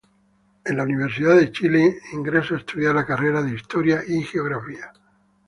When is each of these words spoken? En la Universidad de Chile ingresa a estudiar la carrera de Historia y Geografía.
En 0.65 0.77
la 0.77 0.81
Universidad 0.83 1.35
de 1.35 1.51
Chile 1.51 1.99
ingresa 2.13 2.55
a 2.55 2.57
estudiar 2.57 2.95
la 2.95 3.05
carrera 3.05 3.43
de 3.43 3.53
Historia 3.53 4.01
y 4.07 4.23
Geografía. 4.23 4.91